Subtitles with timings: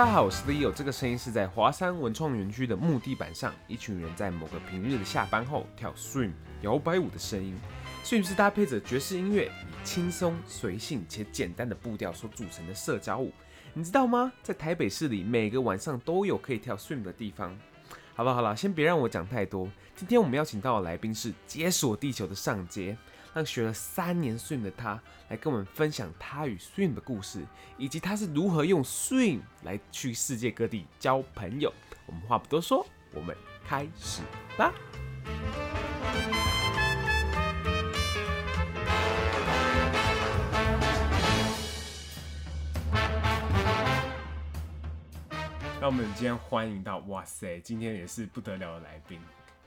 [0.00, 0.72] 大家好，我是 Leo。
[0.72, 6.30] 这个声音是在华山文创园区的木地板上，一群人在某个平日的下班后跳 swim
[6.62, 7.54] 摇摆舞的声音。
[8.02, 13.30] Swing 是搭配着爵士音乐，以轻松、随性且简单的步调所组成的社交舞。
[13.74, 14.32] 你知道吗？
[14.42, 17.54] 在台北市里，每个晚上都有可以跳 swim 的地方。
[18.14, 19.68] 好了好了，先别让我讲太多。
[19.94, 22.96] 今天我们邀请到的来宾是解锁地球的上街。
[23.32, 27.44] 让学了三年 Swing 的他来跟我们分享他与 Swing 的故事，
[27.76, 31.72] 以及他是如何用 Swing 来去世界各地交朋友。
[32.06, 34.22] 我们话不多说，我们开始
[34.56, 34.72] 吧。
[45.80, 49.18] 那我们今天欢迎到，哇塞，今天也是不得了的来宾，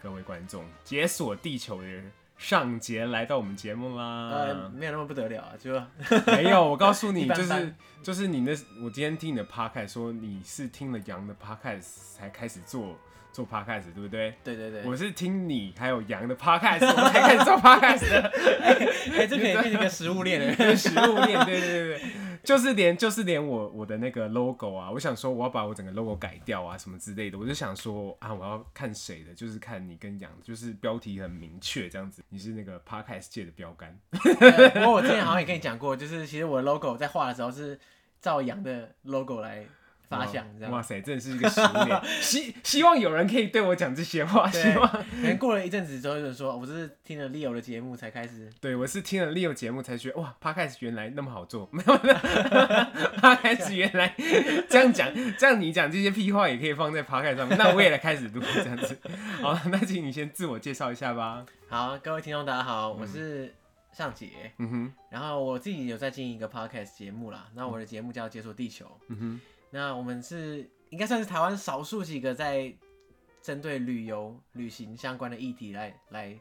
[0.01, 2.11] 各位观众，解锁地球人。
[2.37, 5.71] 尚杰来到我们节目啦，呃，没有那么不得了啊，就
[6.33, 6.63] 没有。
[6.69, 8.51] 我告诉你，就是就是你那，
[8.83, 12.97] 我今天听你的 podcast 说你是听了杨的 podcast 才开始做
[13.31, 14.33] 做 podcast，对不对？
[14.43, 18.31] 对对对，我是听你还有杨的 podcast 我才开始做 podcast 的。
[18.61, 22.01] 哎、欸欸，这可以变成一个食物链的，食物链，对对对对。
[22.43, 33.97] 就是连就是连我我的那个 logo 啊，我想说我要把我整个 logo 改掉啊，什么之类的，我就想说啊，我要看谁的，就是看你跟杨，就是标题很明确这样子，你是那个 podcast 界的标杆。
[34.11, 37.79] 不过我之前好像也跟你讲过，就是其实我的 logo 在画的时候是
[38.19, 39.65] 照杨的 logo 来。
[40.09, 42.01] 发想这样，哇塞，真的是一个实验。
[42.21, 44.49] 希希望有人可以对我讲这些话。
[44.51, 48.49] 希望可能过了一阵子之后，就说我是听了 Leo 的节目才开始。
[48.61, 51.67] 对，我是听了 Leo 节目才觉得哇，Podcast 原来那么好做。
[51.71, 54.15] 没 有，Podcast 原来
[54.69, 57.57] 这样讲，这样你讲这些屁话也可以放在 Podcast 上面。
[57.57, 58.97] 那我也来开始录这样子。
[59.41, 61.45] 好，那请你先自我介绍一下吧。
[61.69, 63.53] 好，各位听众大家好，我是
[63.91, 64.29] 尚杰。
[64.57, 64.93] 嗯哼。
[65.09, 68.85] 然后我自己有在经营一个 Podcast 节目啦，那我的节目叫《解锁地球》。
[69.09, 69.41] 嗯哼。
[69.73, 72.71] 那我们是应该算是台湾少数几个在
[73.41, 76.37] 针对旅游、旅行相关的议题来来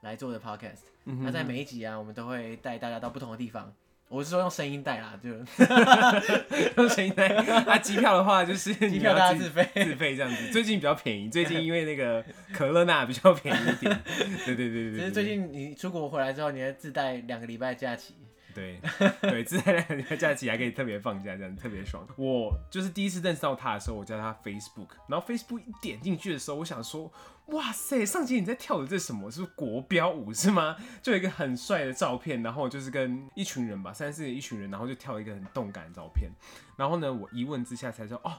[0.00, 0.88] 来做的 podcast。
[1.04, 3.70] 嗯、哼哼那在每一集啊，我们都会带大家到不同的地方。
[4.08, 5.28] 我是说用声音带啦，就
[6.78, 7.28] 用声音带。
[7.66, 10.50] 那，机票的话就是 机票大家自费自费这样子。
[10.50, 14.00] 最近比较便宜，最近因为那个可乐娜比较便宜一点。
[14.46, 18.14] 对对对对，对，对，其实最近你出国回来之后，你还自带两个礼拜假期。
[18.54, 18.80] 对
[19.20, 22.06] 对，自带两个假期还可以特别放假，这样特别爽。
[22.16, 27.12] 我就是第一次认识到他的时候，我叫他 Facebook，然后 Facebook 一点进去的时候，我想说，
[27.46, 29.30] 哇塞，尚杰你在跳的这是什么？
[29.30, 30.76] 是国标舞是吗？
[31.02, 36.30] 就有一个很帅的照片，然后就是跟一群人吧，三四个一群人，然后就跳一个很动感的照片。
[36.76, 38.32] 然后呢，我一问之下才知道，哦，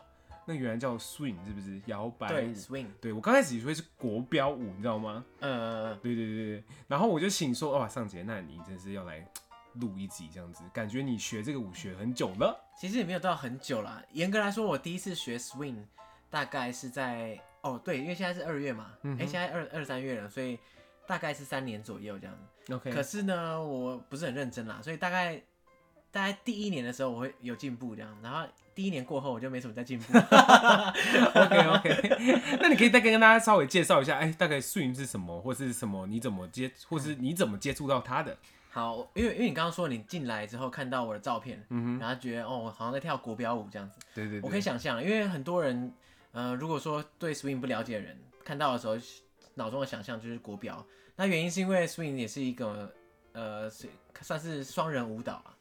[0.46, 2.30] 那原来叫 Swing 是不是摇摆舞？
[2.32, 2.88] 对，Swing。
[3.00, 5.24] 对，我刚开始以为是国标舞，你知道吗？
[5.40, 6.00] 嗯嗯嗯。
[6.02, 6.64] 对对对对。
[6.88, 9.26] 然后我就想说，哇，尚杰，那你真是要来。
[9.76, 12.59] 录一集这样子，感觉你学这个舞学很久了。
[12.78, 14.02] 其实也没有到很久啦。
[14.12, 15.78] 严格来说，我第一次学 swing
[16.30, 20.58] 大概是在哦，对，因为现在是二月嘛，哎、嗯哼欸，现在二二三月了，所以
[21.06, 22.74] 大概是三年左右这样子。
[22.74, 22.92] OK。
[22.92, 25.42] 可是呢，我不是很认真啦，所以大概
[26.12, 30.12] 大概第一年的时候我会有进步这样，然后第一年过后我就没什么再进步。
[30.18, 32.58] OK OK。
[32.59, 36.08] 那你可以再跟大家稍微介绍一下，哎、欸，大概 swing 是什么，或是什么？
[36.08, 38.38] 你怎么接，或是你怎么接触到它的？
[38.74, 45.94] 好，因为因为你刚刚说你进来之后看到我的照片，嗯哼，然后觉得哦，我好像在跳国标舞这样子，对对对，我可以想象，因为很多人，
[46.32, 48.96] 呃，如果说对 swing 不了解的人，看到的时候
[49.56, 50.84] 脑中的想象就是国标，
[51.18, 52.90] 那原因是因为 swing 也是一个
[53.34, 53.90] 呃是
[54.22, 55.53] 算是双人舞蹈啊，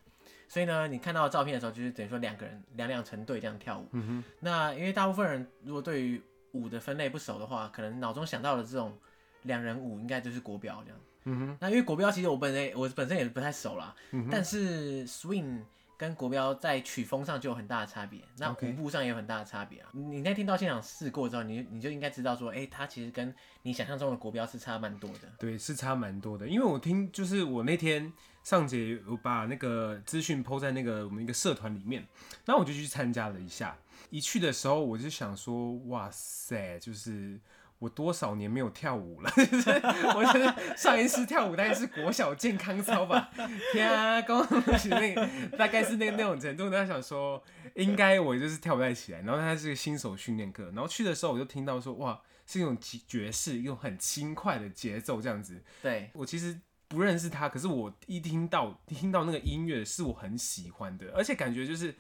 [0.47, 6.23] 所以呢，你看到照片的时候，就是等于说两个人两两成对这样跳舞，嗯哼，那因为大部分人如果对于
[6.53, 8.97] 舞的分类不熟的话，可能脑中想到的这种
[9.43, 11.01] 两人舞应该就是国标这样。
[11.25, 13.95] 嗯哼，那因为国标其实我本身我本身也不太熟啦，
[14.31, 15.61] 但是 swing
[15.99, 19.91] 跟国标在曲风上就有很大的差别，那舞步上也有很大的差别啊。
[19.93, 23.35] 你那天到现场试过之后，你你就应该知道说，哎、欸，它其实跟
[23.65, 25.29] 你想象中的国标是差蛮多的。
[25.39, 26.49] 对，是差蛮多的。
[26.49, 28.11] 因为我听就是我那天
[28.43, 32.03] 上节我把那个资讯 po 在那个我们一个社团里面，
[32.47, 33.77] 然后我就去参加了一下。
[34.09, 37.39] 一去的时候我就想说，哇塞，就是。
[37.81, 39.31] 我多少年没有跳舞了？
[39.35, 39.71] 就是
[40.15, 43.31] 我觉得上一次跳舞大概是国小健康操吧。
[43.73, 46.71] 天啊，刚刚是那个，大概是那个那种程度。
[46.71, 47.43] 他想说，
[47.75, 49.23] 应该我就是跳不太起来。
[49.23, 55.63] 然后他是个新手训练课，然后去的时候我就听到说，哇，是一种爵士，一种很轻快的节奏这样子。
[55.81, 61.95] 对，我其实不认识他，可是我一听到听到那个音乐是我很喜欢的，而且感觉就是。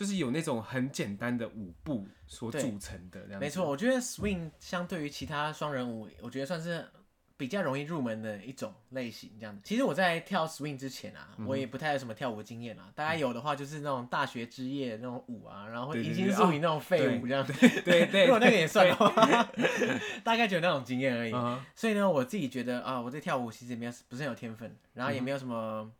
[0.00, 3.38] 就是有那种很简单的舞步所组成的。
[3.38, 6.82] 没错，我觉得 swing 相对于其他双人舞，我觉得算是
[7.36, 9.60] 比较容易入门的一种类型，这样子。
[9.62, 12.90] 其实我在跳 swing 之前啊，嗯、我也不太有什么跳舞经验啊。
[12.94, 17.52] 大概有的话就是那种大学之夜那种舞啊，然后迎新宿营那种废舞这样子。
[17.52, 19.50] 对对，对，对， 如果那个也算的话，
[20.24, 21.32] 大概就有那种经验而已。
[21.34, 21.58] Uh.
[21.76, 25.92] 所以呢，我自己觉得啊，我对跳舞其实也没有不是很有天分，然后也没有什么，嗯、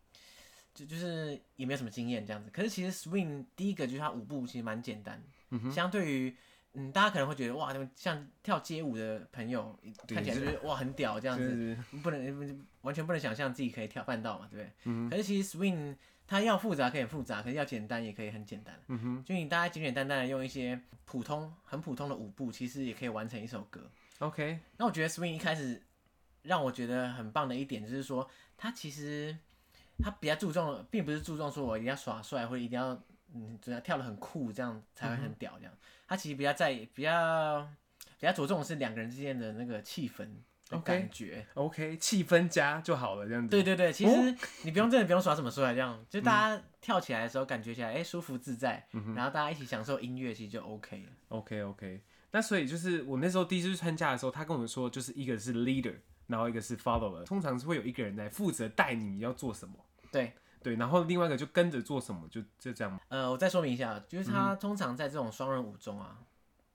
[0.74, 2.50] 就就是也没有什么经验这样子。
[2.50, 6.36] 可是其实 swing 第一个就是它舞步其实蛮简单，嗯、相对于。
[6.74, 9.76] 嗯，大家可能会觉得哇，像跳街舞的朋友
[10.06, 14.72] 看起来就是哇很屌这样子，不能完全不能想象自己可以跳办到嘛，对不对？
[14.84, 15.10] 嗯。
[15.10, 15.96] 可是其实 swing
[16.28, 18.80] 它要复杂可以很复杂，可是要简单也可以很简单。
[18.86, 19.24] 嗯哼。
[19.24, 23.90] 就你大家简简单单的用一些普通很普通的舞步，其实也可以完成一首歌。
[24.20, 24.60] OK。
[24.76, 25.82] 那我觉得 swing 一开始
[26.42, 29.36] 让我觉得很棒的一点就是说，它其实
[30.02, 32.88] 它比较注重，并不是注重说我一定要耍帅或者一定要
[33.34, 35.72] 嗯，只要跳得很酷这样才会很屌这样。
[35.72, 35.78] 嗯
[36.10, 37.64] 他其实比较在比较
[38.18, 40.28] 比较着重的是两个人之间的那个气氛
[40.68, 43.48] 的感觉，OK，气、okay, 氛加就好了，这样子。
[43.48, 51.12] 对对对，其实你不用真的不用耍什么帅，这样就大家跳起来的时候感觉起来哎、欸、舒服自在、嗯，然后大家一起享受音乐，其实就 OK 了。
[51.28, 52.02] OK OK，
[52.32, 55.94] 那所以就是我那时候第一次去参加的时候，他跟我们说，就是一个是 leader，
[56.26, 59.74] 然后一个是 follower，通常是会有一个人来负责带你要做什么。
[60.10, 60.32] 对。
[60.62, 63.00] 对，然后另外一个就跟着做什么，就就这样。
[63.08, 66.18] 呃，我再说明一下，就是他通常在这种双人舞中啊，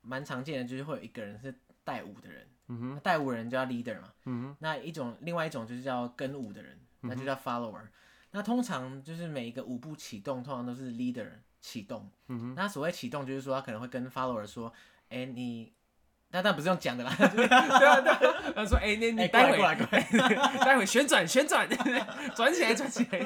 [0.01, 1.53] 蛮、嗯、常见的，就是会有一个人是
[1.83, 7.89] 带舞的人，嗯哼，带舞人就叫 leader 嘛，嗯哼，那一种另外一种就是叫跟舞的人，那就叫 follower、嗯。
[8.31, 11.29] 那通常就是每一个舞步启动，通常都是 leader
[11.61, 14.73] 启动，嗯哼，那所谓启动就是说他可能会跟 follower 说，
[15.09, 15.71] 哎，你。
[16.35, 20.01] 那但不是用讲的啦， 对啊对啊，他说哎、欸，你你待会过来过来，
[20.65, 21.65] 待会 旋转旋转，
[22.35, 23.19] 转起来转起来，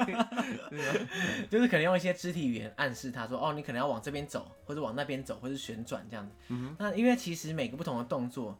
[1.50, 6.32] 就是可能用一些肢体语言暗示他说，哦，你可能要往这边走，或者往那边走，或者旋转这样子。
[6.50, 8.56] 嗯、那因为其实每个不同的动作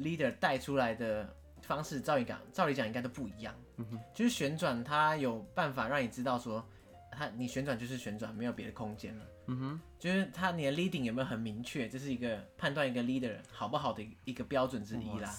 [0.00, 3.54] ，leader 带出来的方式，照理讲，照理讲应该都不一样。
[3.76, 6.68] 嗯哼，就是旋转，它有办法让你知道说，
[7.12, 9.24] 它你旋转就是旋转，没有别的空间了。
[9.46, 11.88] 嗯哼，就是他你的 leading 有没有很明确？
[11.88, 15.34] 这是一个判断一个 leader 好不好的一个标准之一啦。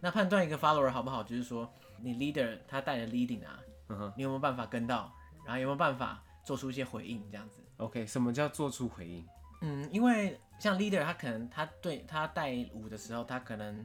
[0.00, 3.58] 那判断一个 follower 好不好，就是说你 leader 他带的 leading 啊，
[3.88, 5.12] 嗯哼，你有没有办法跟到？
[5.44, 7.22] 然后有没有办法做出一些回应？
[7.30, 7.60] 这样子。
[7.78, 9.26] OK，什么叫做出回应？
[9.62, 13.84] 嗯，因为像 leader 他可能他对他带舞的时候，他可能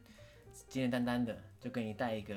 [0.67, 2.35] 简简单单的就给你带一个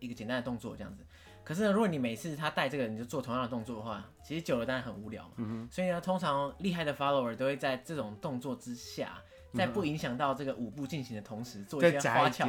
[0.00, 1.02] 一个简单的动作这样子。
[1.48, 5.34] 可是呢，如果你每次他带这个，你就做同样的动作的话，其实久了当然很无聊嘛。
[5.38, 9.22] 嗯、所以呢，通常厉害的 follower 都会在这种动作之下，
[9.54, 12.44] 在不影响到这个舞步进行的同时，做一些花俏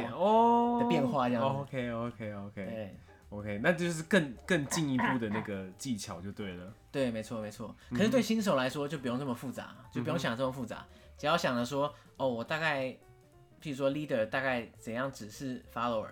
[0.78, 1.48] 的变化，这样子。
[1.48, 2.66] 哦、OK OK OK。
[2.66, 2.94] 对。
[3.30, 6.70] OK，那就是更更进一步的那个技巧就对了。
[6.92, 7.74] 对，没错没错。
[7.90, 10.84] 可是对新手来说就不用这么复杂，就不用想这么复杂，
[11.16, 12.88] 只要想着说，哦，我大概，
[13.62, 16.08] 譬如说 leader 大概怎样指示 follower。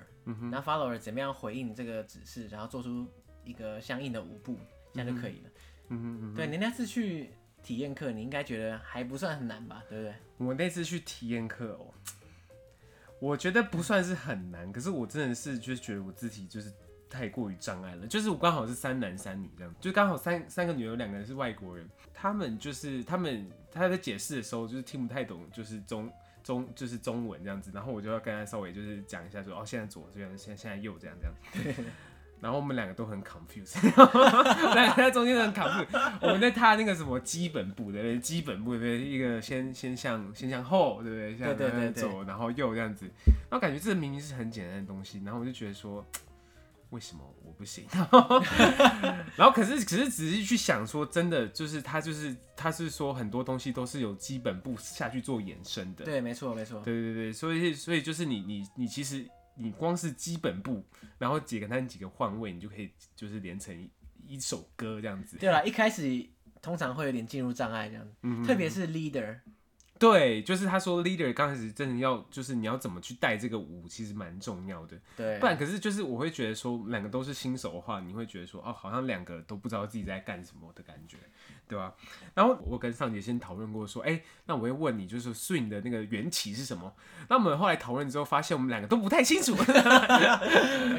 [0.51, 3.07] 那 follower 怎么样回应这个指示，然后做出
[3.45, 4.59] 一个相应的舞步，
[4.93, 5.51] 这样就可以了。
[5.89, 7.31] 嗯哼，嗯哼，对，你那次去
[7.63, 9.83] 体验课，你应该觉得还不算很难吧？
[9.89, 10.15] 对不对？
[10.47, 11.95] 我那次去体验课哦，
[13.21, 16.73] 我觉得不算是很难，可是我真的是就是觉得我自己就是
[17.09, 18.07] 太过于障碍了。
[18.07, 26.13] 就是我刚好是三男三女这样，就刚好三三个女有两个人是外国人，他们就是他们他在解释的时候就是听不太懂，就是中。
[26.49, 31.77] 中就是中文这样子，然后我就要跟他稍微就是讲一下说，哦，现在左这样，现现在右这样这样，
[32.41, 33.77] 然后我们两个都很 confused，
[34.75, 41.37] 两个在中间很 confused，我们在踏那个什么基本步的基本步对，一个先先向先向后对不对？
[41.37, 41.93] 向对对对。
[41.93, 43.05] 左然后右这样子，
[43.51, 46.03] 然后感觉这明明是很简单的东西，然后我就觉得说。
[46.91, 47.85] 为什么我不行？
[49.37, 56.05] 然后可是可是仔细去想说，真的就是他就是他是说很多东西都是有基本步下去做延伸的。
[56.05, 56.81] 对，没错没错。
[56.81, 60.83] 对对对，所以所以就是你你你其实你光是基本步，
[61.19, 63.91] 然后几个单几个换位，你就可以就是连成一
[64.27, 65.37] 一首歌这样子。
[65.37, 66.25] 对啦，一开始
[66.63, 69.39] 通常会有点进入障碍这样，嗯，特别是 leader。
[69.99, 74.97] 对，就是他说 leader 刚开始真的要，就是你要怎么去带这个舞，其实蛮重要的。
[75.17, 81.17] 对，不然可是就是我会觉得说，两个都是新手的话，你会觉得说，哦，好像两个都不知道自己在干什么的感觉，
[81.67, 81.93] 对吧？
[82.35, 86.93] 然后我跟尚杰先讨论过说，哎，那我会问你，就是 swing 的那个缘起是什么？
[87.29, 89.65] 那我们后来讨论之后，发现我们两个都不太清楚， 我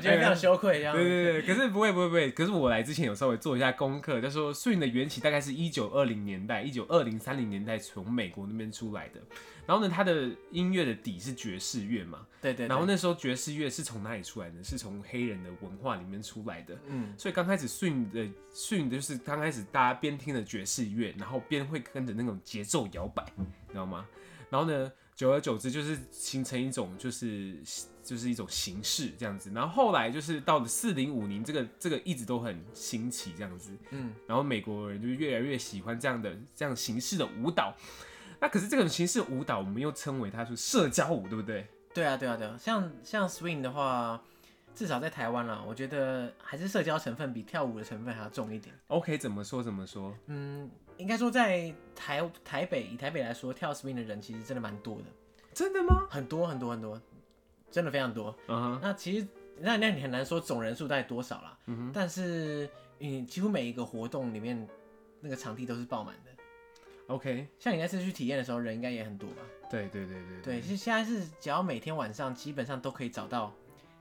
[0.01, 0.95] 觉得非常羞愧这样。
[0.95, 9.21] 对对对，可是不会不会不会，可是我来之前有稍微做一下功课，就说 swing 的缘起大概是一九二零年代，一九二零三零年代从美国那边出来的，
[9.65, 14.63] 然后呢，他的音乐的底是爵士乐嘛，对，对对，然后那时候爵士乐是从哪里出来的？
[14.63, 24.05] 是从黑人的文化里面出来的，嗯，所以刚开始 swing 的 swing 就是刚开始大家边听的爵士乐，然后边会跟着那种节奏摇摆，你知道吗？
[24.49, 27.55] 然后呢，久而久之就是形成一种就是
[28.03, 29.51] 就是一种形式这样子。
[29.53, 33.71] 然后后来就是到了四零五零，这个这个一直都很兴起这样子。
[33.91, 37.75] 嗯，然后美国人就越来越喜欢这样的这样形式的舞蹈。
[38.39, 41.67] 那可是这种形式舞蹈，我们又称为它是社交舞，对不对？
[41.93, 42.55] 对啊，对啊，对啊。
[42.57, 44.21] 像像 swing 的话，
[44.73, 48.73] 至少在台湾啦，我觉得还是社交成分比跳舞的成分还要重一点。
[48.87, 50.15] OK，怎么说怎么说？
[50.27, 55.05] 嗯，应该说在台台北，以台北来说，跳 swing 的人其实真的蛮多的。
[55.53, 56.07] 真的吗？
[56.09, 57.01] 很多很多很多，
[57.69, 58.33] 真的非常多。
[58.47, 58.79] 嗯哼。
[58.81, 59.27] 那其实
[59.59, 61.57] 那那你很难说总人数大概多少啦。
[61.65, 61.91] 嗯哼。
[61.93, 62.69] 但是
[62.99, 64.65] 你几乎每一个活动里面，
[65.19, 66.31] 那个场地都是爆满的。
[67.09, 69.41] OK，像你那次去体验的时候，人应该也很多吧？
[69.69, 73.51] 对对对对对，其实现在是只要每天晚上基本上都可以找到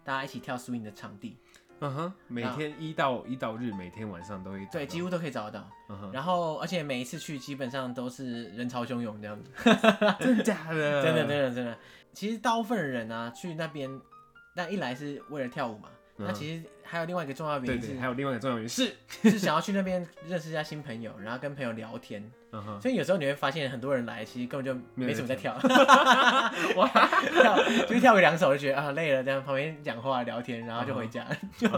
[0.04, 1.36] 大家一起跳 swing 的场地。
[1.80, 5.70] 嗯哼，每天一到一到日，每天晚上都会对，几乎都可以找得到。
[5.88, 9.50] 嗯哼，然后而且每一次去基本上都是人潮汹涌这样子。
[10.18, 11.00] 真的假的？
[11.04, 11.78] 真的真的真的。
[12.12, 13.88] 其实大部分的人啊去那边，
[14.54, 15.88] 那一来是为了跳舞嘛。
[16.18, 18.94] 那其实还有另外一个重要原因是，还有另外一个重要原因是，
[19.30, 22.30] 是想要去那边认识一下新朋友，然后跟朋友聊天。
[22.80, 25.52] 所以有时候你会发现，很多人来其实根本就没什么在跳，
[26.76, 27.58] 哇，跳。
[27.86, 31.26] 就是跳个两首就觉得啊累了，这样旁边讲话聊天，然后就回家，
[31.58, 31.68] 就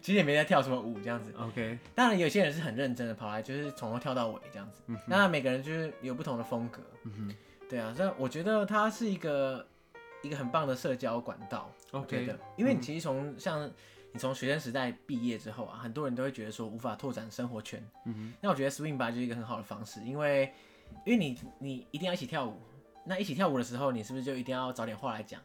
[0.00, 1.32] 其实也没在跳什么舞这样子。
[1.38, 4.82] OK，当然有些人是很认真的跑来，就是从头跳到尾这样子。
[5.08, 6.82] 当然每个人就是有不同的风格。
[7.70, 9.64] 对啊，所以我觉得它是一个
[10.26, 11.70] 一个很棒的社交管道。
[11.92, 13.70] OK 的，因为你其实从像
[14.12, 17.82] 你从学生时代毕业之后啊，很多人都会觉得说无法拓展生活圈。
[18.04, 20.52] 嗯哼，那我觉得 swing 吧就是一个很好的方式，因为
[21.04, 22.60] 因为你你一定要一起跳舞，
[23.04, 25.40] 那一起跳舞的时候，你是不是就一定要找点话来讲？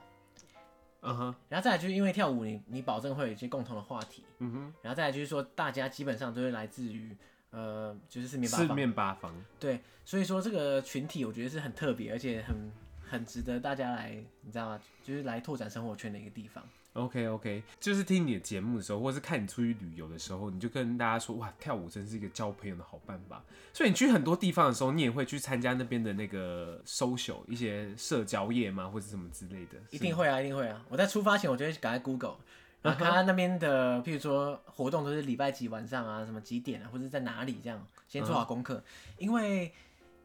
[1.02, 4.24] 嗯哼，然后再来就是因为跳舞你，你你保证会有一些共同的话题。
[4.40, 7.16] 嗯哼，然后再来就是说大家基本上都是来自于
[7.50, 8.68] 呃就是四面八方。
[8.68, 9.46] 四面八方。
[9.60, 12.72] 对，所以说这个群体我觉得是很特别，而且很。
[13.12, 14.80] 很值得大家来，你知道吗？
[15.04, 16.64] 就是来拓展生活圈的一个地方。
[16.94, 23.44] OK OK，就是听你的节目的时候，或是看你出去旅游的时候，你就跟大家说，哇，跳舞真是一个交朋友的好办法。
[23.74, 29.78] 所以你去很多地方的时候，你也会去参加那边的那个 social 一些社交业吗，或者什么之类的？
[29.90, 30.86] 一定会啊，一定会啊！
[30.90, 32.36] 我在出发前，我就会赶快 Google，
[32.82, 38.82] 然后看看那边的，譬如说活动都是礼拜几晚上啊，什么几点啊，或者在哪里这样，先做好功课，
[39.18, 39.74] 因为。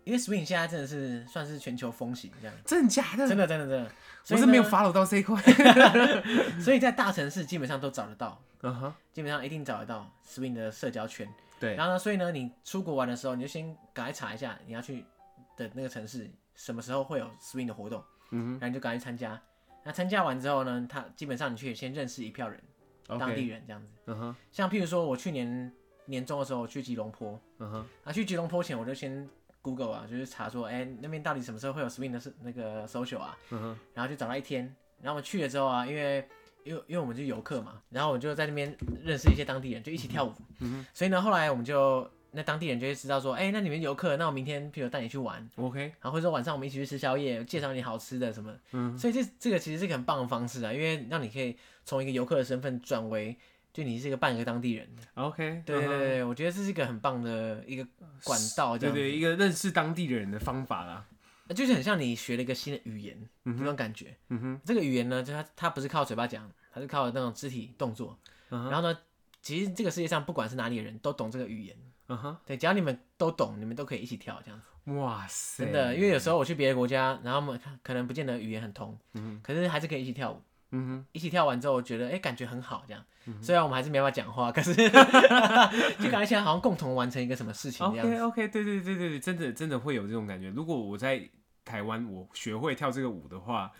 [0.06, 3.26] 因为 swing 现在真的是算是全球风行这样，真的假的？
[3.28, 3.90] 真的真的真的，
[4.30, 5.42] 我是没有 follow 到这一块，
[6.62, 11.28] 所以在大城市基本上都找得到， 嗯哼，基本上一定找得到 swing 的社交圈。
[11.58, 15.04] 对，然后呢，所以呢，你出国玩的时候，你就先赶快查一下你要去
[15.56, 19.40] 的那个城市什么时候会有 swing 的活动，嗯哼，然后你就赶快参加。
[19.82, 22.62] 那参加完之后呢，他基本上你去先认识一票人，
[23.08, 25.72] 当地人这样子，嗯哼，像譬如说我去年
[26.04, 29.28] 年终的时候我去吉隆坡，嗯哼，啊去吉隆坡前我就先。
[29.66, 33.36] Google 啊，就是查说，哎、欸，那边到底什么时候会有 swing 的那个 social 啊？
[33.50, 34.62] 嗯、然后就找到一天，
[35.02, 36.24] 然后我们去了之后啊，因为
[36.62, 40.32] 因为因为我们是游客嘛，然后我就在那边认识一些当地人，就一起跳舞。
[40.94, 48.54] 所以呢，后来我们就那当地人就会知道说，哎、欸，那你们游客，那我明天譬如带你去玩，OK，然后或者说晚上我们一起去吃宵夜，介绍你好吃的什么。
[48.70, 53.36] 嗯，所以这这个其实是一个很棒的方式啊，因为让你可以从一个游客的身份转为。
[53.76, 57.86] 就你是一个半个当地人，OK，对对对，我觉得这是一个很棒的一个
[58.24, 61.04] 管道，对对，一个认识当地人的方法啦。
[61.54, 64.16] 就是很像你学了一个新的语言，那种感觉。
[64.30, 68.18] 嗯哼，这个语言呢，就它它不是靠嘴巴讲，它是靠那种肢体动作。
[68.48, 68.98] 然后呢，
[69.42, 71.76] 其实这个世界上不管是哪里的人都懂这个语言。
[72.08, 74.92] 嗯哼，对，只要你们都懂，你们都可以一起跳这样子。
[74.92, 80.40] 哇塞，真的，因为有时候我去别的国家，然后我们可能不见得语言很通，嗯，可是还是可以一起跳舞。
[80.72, 83.02] 嗯哼，一起跳完之后，我觉得哎、欸，感觉很好，这样。
[83.26, 84.74] 嗯、虽然我们还是没办法讲话，可是
[85.98, 88.06] 就感觉现在好像共同完成一个什么事情这样。
[88.06, 90.50] OK OK，对对对对对，真的真的会有这种感觉。
[90.50, 91.28] 如果我在
[91.64, 93.70] 台湾，我学会跳这个舞的话，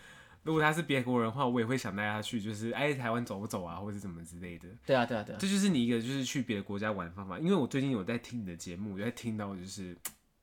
[0.43, 4.67] 如果他是别国人的话，我也会想带他去，就是哎台湾走不走啊，或者怎么之类的。
[4.85, 7.37] 对啊对啊对啊，这就是你一个就是去别的国家玩的方法。
[7.39, 9.97] 因为我最近有在听你的节目，有在听到就是。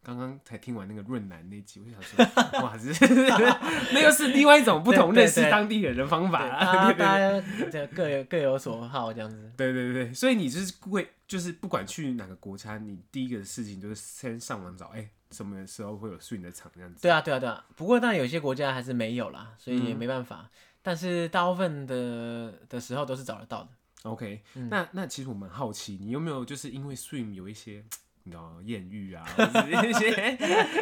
[0.05, 2.93] 刚刚才听完那个润南那集，我就想说， 哇，这
[3.93, 6.93] 那又是另外一种不同认识当地人的方法啊！
[6.95, 7.43] 大家
[7.73, 9.51] 这各有各有所好，这样子。
[9.57, 17.01] 对对对，所以你就是会，就是不管去哪个国家，你第一个事情就是先上网找，哎、欸，什么时候会有 swing 的场这样子。
[17.01, 17.65] 对啊，对啊，对啊。
[17.75, 20.41] 不过，但有些国家还是没有啦，所以也没办法。
[20.43, 20.51] 嗯、
[20.83, 23.69] 但是大部分的的时候都是找得到的。
[24.03, 27.83] OK，、嗯、那那其实我蛮好奇，你有没有就是因为 swing 有一些。
[28.25, 29.23] 你知道艳遇啊，
[29.87, 30.09] 一些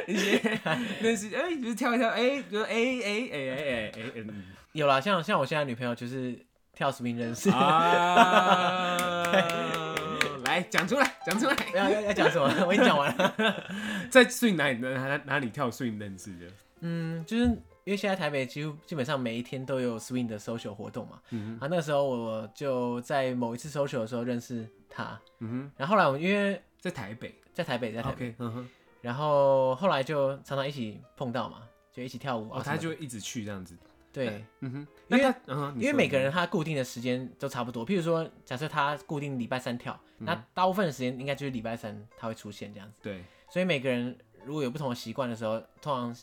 [0.06, 0.60] 一些
[1.00, 6.38] 认识，哎，就是跳一跳，哎，就哎哎哎哎哎哎，嗯，有啦，像像我现在女朋友就是
[6.72, 7.50] 跳 swing 认识。
[10.44, 12.48] 来讲出来，讲出来，要要要讲什么？
[12.66, 13.34] 我已经讲完了。
[14.10, 16.46] 在 swing 哪里哪哪哪里跳 swing 认识的？
[16.80, 28.34] 嗯，就是因为现在台北几乎基本上每一天都有 swing 的 social 活动嘛，嗯啊，那个时候我就在某一次 social 的时候认识他，嗯哼，然后后来我因为在台北，在台北，在台北。
[28.38, 28.68] 嗯哼，
[29.00, 31.62] 然后后来就常常一起碰到嘛，
[31.92, 33.78] 就一起跳舞啊，哦，他就一直去这样子，
[34.12, 35.34] 对，嗯哼，因为
[35.76, 46.16] 因为每个人他固定的时间都差不多，譬如说，假设他固定礼拜三跳，那大部分的时间应该就是礼拜三他会出现这样子，对，所以每个人如果有不同的习惯的时候，通常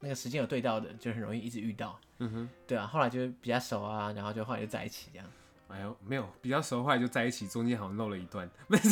[0.00, 5.28] 那个时间有对到的，就很容易一直遇到，嗯哼，对啊，后来就比较熟啊，然后就后来就在一起这样。
[5.72, 8.88] 哎呦，没有比较熟，后来就在一起，中间好像漏了一段， 不是，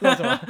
[0.00, 0.40] 漏什么？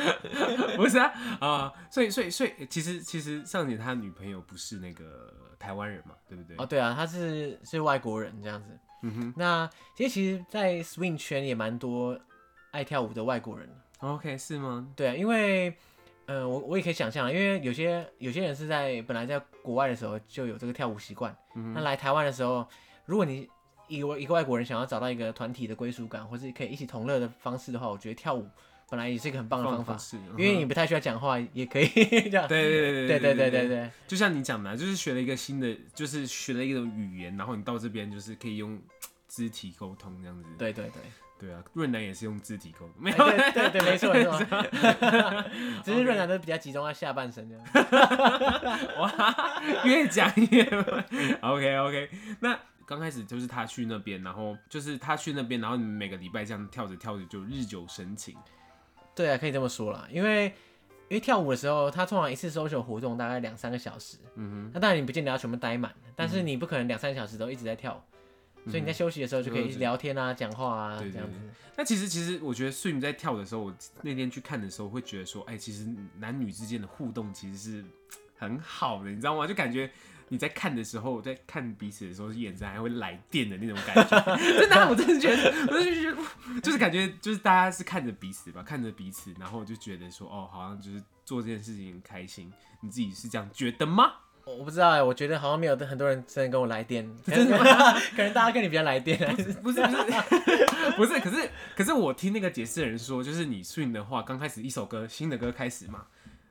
[0.76, 6.56] 不是啊啊，所以所以所以其实其实尚杰他女朋友不是那个台湾人嘛，对不对？
[6.58, 8.68] 哦，对啊，她是是外国人这样子。
[9.02, 12.18] 嗯哼那其实其实，在 swing 圈也蛮多
[12.70, 13.68] 爱跳舞的外国人。
[14.00, 14.86] ，OK，是吗？
[14.94, 15.74] 对啊，因为
[16.26, 22.66] 呃，我我也可以想象，因为有些有些人是在本来在国外的时候就有这个跳舞习惯，嗯那来台湾的时候，
[23.06, 23.48] 如果你
[23.90, 28.48] 一个一个外国人想要找到一个团体的归属感，或是可以一起同乐的方式的话，我觉得跳舞
[28.88, 29.98] 本来也是一个很棒的方法，
[30.38, 31.86] 因为你不太需要讲话，也可以
[32.30, 32.48] 这样。
[32.48, 38.80] 对对对对对对对对对，就像你讲的啊，就是学了一个新的，就是学了一种语言，然后你到这边就是可以用
[39.28, 40.48] 肢体沟通这样子。
[40.56, 41.02] 对对对。
[41.40, 43.16] 对啊，润南也是用肢体沟通，没有？
[43.16, 44.36] 对对，没错没错。
[45.82, 47.64] 只是润南都比较集中在下半身这样。
[48.98, 50.62] 哇，越讲越
[51.40, 52.10] OK OK。
[52.40, 58.36] 那刚开始就是他去那边，然后就是他去那边，然后你们每个礼拜这样跳着跳着就日久生情。
[59.14, 60.46] 对啊，可以这么说啦，因为
[61.08, 64.16] 因为跳舞的时候，他通常一次 social 活动大概两三个小时。
[64.34, 64.70] 嗯哼。
[64.74, 68.04] 那当然你不见得要全部待满，但是你不可能两三个小时都一直在跳。
[68.66, 71.38] 所以你在休息的时候就可以聊天啊、讲话啊，这样子。
[71.76, 77.84] 那其实其实我觉得 swing 在跳的时候，我那天去看的时候会觉得说，哎，其实男女之间的互动其实是
[78.36, 79.46] 很好的，你知道吗？
[79.46, 79.90] 就感觉
[80.32, 84.36] 你在看的时候，在看彼此的时候，眼神还会来电的那种感觉。
[84.58, 92.52] 真的，我真的觉得，我就觉得，就是感觉就是大家是看着彼此吧，看着彼此，然后就觉得说，哦，好像就是做这件事情很开心。
[92.80, 94.12] 你自己是这样觉得吗？
[94.44, 97.64] 我不知道哎、欸，我觉得好像没有很多人真的跟我来电， 真的吗？
[98.16, 106.06] 可能大家跟你比较来电，不是不是不是，不是，可是可是我听那个解释的人说，就是你 swing 的话，刚开始一首歌新的歌开始嘛，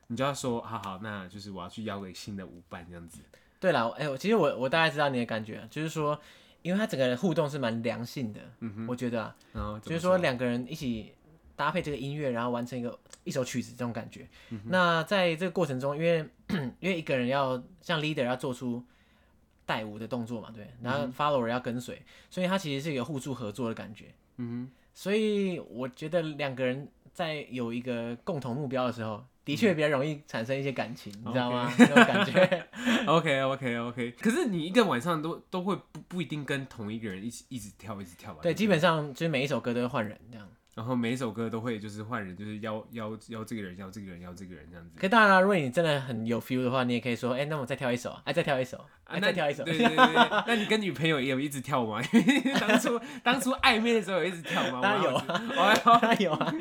[0.08, 3.20] 你就要说好好，那就是我要去邀个新的舞伴这样子。
[3.60, 6.18] 对啦，哎、欸，其实我我大概知道你的感觉，就是说，
[6.62, 11.14] 因为他整个互动是蛮良性的，嗯哼，我觉得啊，说就是说两个人一起
[11.58, 14.26] 搭配这个音乐，然后完成一个一首曲子这种感觉。
[14.50, 16.26] 嗯、那在这个过程中，因为
[16.80, 18.82] 因为一个人要像 leader 要做出
[19.66, 24.06] 带舞的动作嘛，对，然后 follower 要跟随，所以他其实是一个互助合作的感觉。
[24.38, 29.26] 嗯哼，所以我觉得两个人在有一个共同目标的时候。
[29.50, 31.72] 的确比较容易产生一些感情，嗯、你知道吗？
[31.78, 32.68] 那种.感觉。
[33.08, 34.12] OK OK OK。
[34.20, 38.40] 可是你一个晚上都都会不不一定跟同一个人一起一直跳一直跳吧？
[38.44, 40.48] 对，基本上就是每一首歌都会换人这样。
[40.80, 44.92] 然后每一首歌都会就是换人，就是邀邀邀这个人，邀这个人，邀这个人这样子。
[44.98, 49.66] 可当然了，如果你真的很有 feel 的话，你也可以说，哎、欸，那我再跳一首，哎、啊，再跳一首，哎、啊，再跳一首。
[49.66, 50.44] 对对对对。
[50.48, 52.02] 那你跟女朋友也有一直跳吗？
[52.62, 54.80] 当初当初暧昧的时候有一直跳吗？
[54.82, 56.56] 当然有啊， 当然有啊。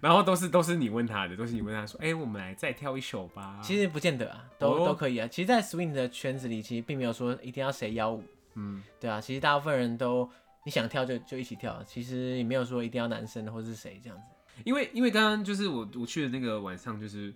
[0.00, 3.60] 然后都是都是你问他的，都是你问他说，哎、欸，我们来再跳一首吧。
[3.62, 4.88] 其实不见得啊，都、oh.
[4.88, 5.28] 都可以啊。
[5.28, 8.24] 其实，在 swing 的圈子里，其实并没有说一定要谁邀舞。
[8.54, 10.28] 嗯，对啊，其实大部分人都。
[10.70, 14.24] 想跳就就一起跳，其实也没有说一定要男生或是谁这样子。
[14.64, 17.34] 因为因为刚刚就是我我去的那个晚上，就是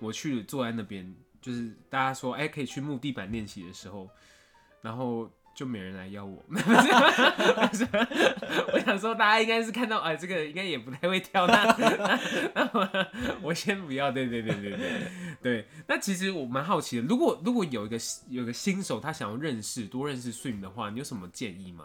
[0.00, 4.10] 我去坐在那边，就是大家说哎、可以去木地板练习的时候，
[4.82, 6.44] 然后就没人来邀我。
[8.72, 11.64] 我想说大家应该是看到哎、这个应该也不太会跳，那
[12.54, 13.06] 那，我，
[13.42, 14.10] 我先不要。
[14.10, 14.88] 对对对对对
[15.42, 15.64] 对。
[15.86, 17.96] 那其实我蛮好奇的，如果如果有一个
[18.28, 21.84] 有个新手他想要认识多认识 swing 的话，你有什么建议吗？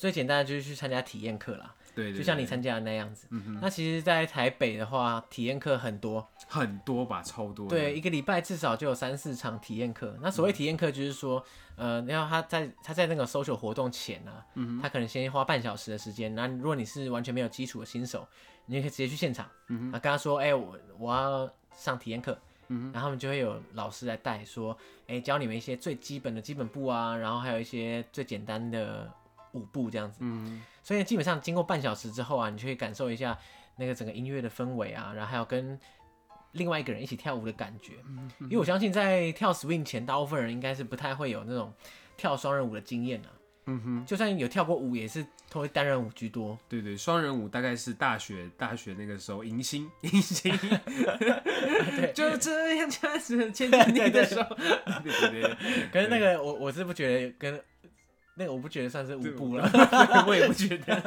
[0.00, 3.26] 最简单的就是去参加体验课啦，对，就像你参加的那样子。
[3.28, 7.68] 嗯、哼那其实，在台北的话，体验课很多，很多吧，超多。
[7.68, 10.16] 对，一个礼拜至少就有三四场体验课。
[10.22, 11.44] 那所谓体验课，就是说，
[11.76, 16.34] 嗯、呃，然后他在他在那个 social 活动前啊，嗯、他可能先花半小时的时间。
[16.34, 18.26] 那如果你是完全没有基础的新手，
[18.64, 24.74] 你就可以直接去现场，嗯哼，跟他说，哎、欸，我我要上体验课，然后他们就会有老师来带，说，
[25.08, 29.12] 哎、欸，教你们一些最基本的基本步啊，然后还有一些最简单的。
[29.52, 33.36] 舞步这样子，嗯，所以基本上经过半小时之后啊，你就可以感受一下
[33.76, 35.78] 那个整个音乐的氛围啊，然后还有跟
[36.52, 37.92] 另外一个人一起跳舞的感觉。
[38.08, 41.72] 嗯，因为我相信在跳 swing 前，大部分人应该是不太会有那种
[42.16, 43.30] 跳双人舞的经验啊。
[43.66, 46.58] 嗯哼，就算有跳过舞，也是都会单人舞居多。
[46.66, 54.42] 对对，双人舞大概是大学大学那个时候迎新迎新，对就这样这样子牵着你的手。
[55.04, 55.56] 对对对，
[55.92, 57.62] 可是那个我我是不觉得跟
[58.40, 59.70] 那个我不觉得算是舞步了，
[60.26, 61.00] 我也不觉 得。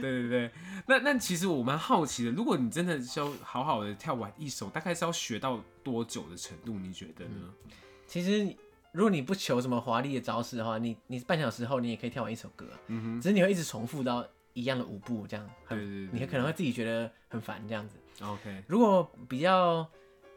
[0.00, 0.50] 对对，
[0.88, 6.72] 那那其实我蛮好奇的，如果你真的是要好好的跳完一首，大概是要学到多久的程度？
[6.80, 7.54] 你觉得呢？
[7.64, 7.70] 嗯、
[8.06, 8.52] 其实。
[8.92, 17.94] 如果你不求什么华丽的招式的话，你你半小时后你也可以跳完一首歌，嗯哼，只是你会一直重复到一样的舞步，这样，对对对，你可能会自己觉得很烦这样子。
[18.20, 19.88] OK，如果比较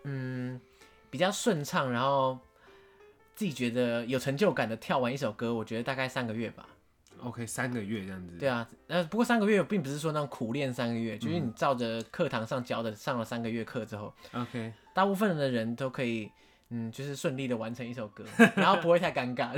[0.03, 0.61] 嗯
[1.09, 2.37] 比较顺畅，然后
[3.35, 6.67] 自己觉得有成就感的跳完一首歌，我觉得大概三个月吧。
[7.21, 8.35] OK，三个月这样子。
[8.37, 16.31] 对啊，呃，不过三个月并不是说那种苦练三个月，嗯、就是你照着课堂上教的上了三个月课之后，OK，大部分的人都可以。
[16.75, 18.25] 嗯，就是顺利的完成一首歌，
[18.57, 19.51] 然后不会太尴尬。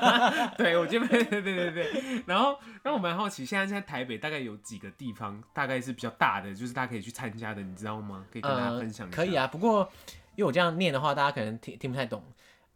[0.56, 2.22] 对，我觉得对对对对。
[2.24, 8.24] 然后，让我蛮好奇，现在在台北大概有几个地方，大概是比较大的，就是大家可以去参加的，你知道吗？
[8.32, 9.16] 可以跟大家分享一下。
[9.20, 9.86] 呃，可以啊，不过
[10.34, 12.24] 因为我这样念的话，大家可能听听不太懂。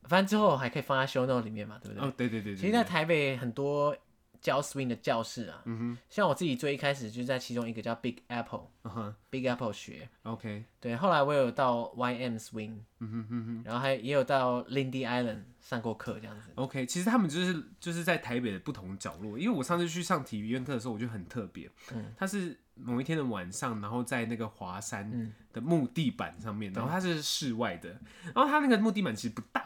[0.08, 2.08] 反正之后还可以放在 show note 里面嘛，对不对？
[2.08, 2.56] 哦，对对对，对。
[2.56, 3.96] 其实，在台北很多。
[4.38, 9.14] 教 swing 的教室啊，嗯哼，像我自己最一开始就是在其中一个叫 Big Apple，uh huh.
[9.28, 27.98] Big Apple 学，OK，对，后来我有到 YM Swing，嗯哼哼哼，然后还也有到 Lindy Island 上过课这样子，OK，其实他们就是就是在台北的不同角落，因为我上次去上体育院课的时候，我就很特别，嗯，它是某一天的晚上，然后在那个华山的木地板上面，嗯、然后它是室外的，
[28.32, 29.65] 然后它那个木地板其实不大。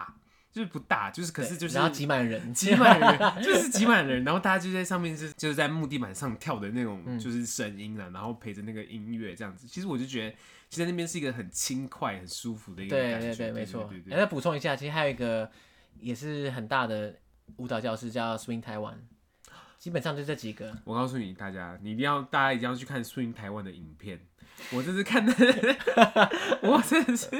[0.52, 9.68] 就是不大，就是可是就是然后挤满人，挤满人 就是挤满人，然后大家就在上面是就是在木地板上跳的那种，就是声音啊，嗯、然后陪着那个音乐这样子。
[9.68, 10.36] 其实我就觉得，
[10.68, 13.28] 其实那边是一个很轻快、很舒服的一个感觉。
[13.28, 13.88] 对对对，没错。
[14.06, 15.48] 来再补充一下，其实还有一个
[16.00, 17.14] 也是很大的
[17.56, 18.96] 舞蹈教室叫 Swing Taiwan，
[19.80, 20.76] 基本上就这几个。
[20.84, 24.20] 我告诉你，大家你一定要，大家一定要去看 Swing Taiwan 的影片。
[24.72, 25.32] 我这是看的，
[26.60, 27.30] 我真的是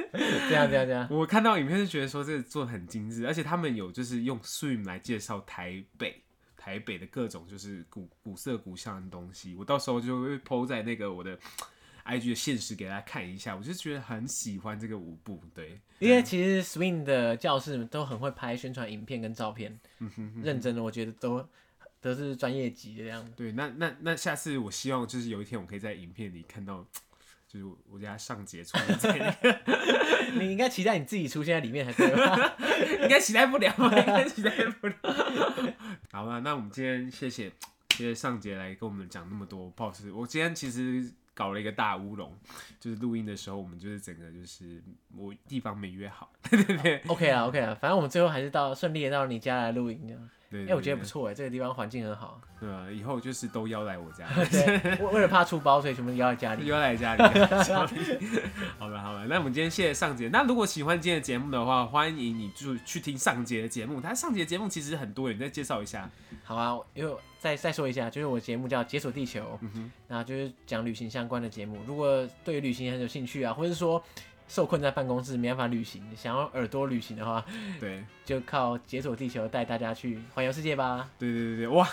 [0.49, 1.07] 这样这样这样。
[1.11, 6.23] 我看到影片就觉得说这个做的很精致，而且他们有就是用 swing 来介绍台北，
[6.57, 9.55] 台北的各种就是古古色古香的东西。
[9.55, 11.39] 我到时候就会 po 在那个我的
[12.07, 13.55] IG 的现实给大家看一下。
[13.55, 21.47] 我就觉得很喜欢这个舞步，对，因为其实 swing 的教室都很会拍宣传影片跟照片，嗯哼哼，认真的，我觉得都。
[22.01, 23.25] 都是专业级的这样。
[23.37, 26.85] 对，那那那下次我希望就是有一天我可以在影片里看到，
[27.47, 29.61] 就是我家上节出现在那个。
[30.39, 32.57] 你应该期待你自己出现在里面才对吧？
[33.03, 34.95] 应该期待不了，应该期待不了。
[36.13, 37.51] 好吧，那我们今天谢谢
[37.91, 39.69] 谢谢上节来跟我们讲那么多。
[39.71, 42.33] 不好意思，我今天其实搞了一个大乌龙，
[42.79, 44.81] 就是录音的时候我们就是整个就是
[45.17, 46.31] 我地方没约好。
[46.49, 50.17] 对对对，OK 啊 OK 啊，反正我们最后还是到顺利的到你家来录音
[50.53, 52.41] 哎、欸，我觉得不错哎，这个地方环境很好。
[52.59, 54.27] 对啊，以后就是都邀来我家。
[54.51, 56.67] 对，为为了怕出包，所以全部邀在家里。
[56.67, 57.23] 邀来家里。
[58.77, 60.29] 好了好了，那我们今天谢谢上节。
[60.29, 64.01] 那如果喜欢今天的节目的话，欢迎你就去听上节的节目。
[64.01, 66.11] 他上节节目其实很多人，你再介绍一下。
[66.43, 69.57] 好啊，因为再再说一下，就是我节目叫《解锁地球》，
[70.09, 71.79] 然后就是讲旅行相关的节目。
[71.87, 74.03] 如果对于旅行很有兴趣啊，或者是说。
[74.51, 77.45] 受困在办公室没办法旅行，想要耳朵旅行的话，
[77.79, 81.09] 对，就靠解锁地球带大家去环游世界吧。
[81.21, 81.89] 对对对对，哇，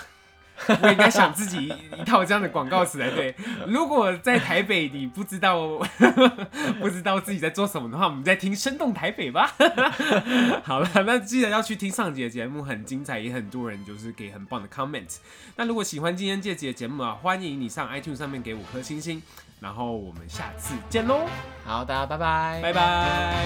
[0.82, 3.32] 我应该想自己一套这样的广告词才对。
[3.68, 5.78] 如果在台北你不知道
[6.82, 9.54] 不知道自己在做什么的话，我们再听生动台北吧。
[10.64, 15.18] 好了，那记得要去听上集的节目，很精彩，也很多人就是给很棒的 comment。
[15.54, 19.22] 那如果喜欢今天这集的节目啊，欢迎你上 iTunes 上面给五颗星星。
[19.60, 21.26] 然后我们下次见喽。
[21.64, 22.60] 好大家拜拜。
[22.62, 23.44] 拜拜。